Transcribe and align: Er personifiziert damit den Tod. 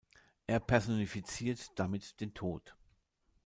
Er 0.47 0.59
personifiziert 0.59 1.77
damit 1.77 2.19
den 2.21 2.33
Tod. 2.33 2.75